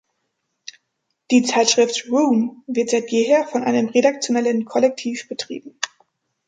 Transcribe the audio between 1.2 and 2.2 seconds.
Die Zeitschrift